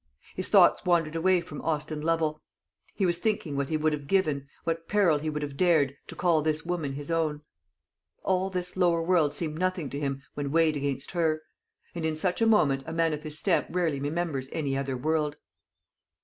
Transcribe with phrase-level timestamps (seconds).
[0.35, 2.41] His thoughts wandered away from Austin Lovel.
[2.95, 6.15] He was thinking what he would have given, what peril he would have dared, to
[6.15, 7.43] call this woman his own.
[8.23, 11.43] All this lower world seemed nothing to him when weighed against her;
[11.93, 15.35] and in such a moment a man of his stamp rarely remembers any other world.